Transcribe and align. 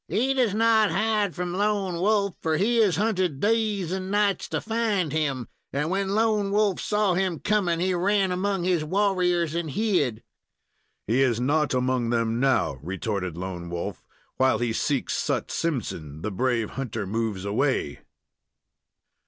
"He 0.07 0.33
does 0.33 0.55
not 0.55 0.89
hide 0.89 1.35
from 1.35 1.53
Lone 1.53 2.01
Wolf, 2.01 2.33
for 2.41 2.57
he 2.57 2.77
has 2.77 2.95
hunted 2.95 3.39
days 3.39 3.91
and 3.91 4.09
nights 4.09 4.47
to 4.49 4.59
find 4.59 5.11
him, 5.13 5.47
and 5.71 5.91
when 5.91 6.15
Lone 6.15 6.49
Wolf 6.49 6.79
saw 6.79 7.13
him 7.13 7.37
coming, 7.37 7.79
he 7.79 7.93
ran 7.93 8.31
among 8.31 8.63
his 8.63 8.83
warriors 8.83 9.53
and 9.53 9.69
hid." 9.69 10.23
"He 11.05 11.21
is 11.21 11.39
not 11.39 11.75
among 11.75 12.09
them 12.09 12.39
now," 12.39 12.79
retorted 12.81 13.37
Lone 13.37 13.69
Wolf; 13.69 14.03
"while 14.37 14.57
he 14.57 14.73
seeks 14.73 15.13
Sut 15.15 15.51
Simpson, 15.51 16.23
the 16.23 16.31
brave 16.31 16.71
hunter 16.71 17.05
moves 17.05 17.45
away." 17.45 17.99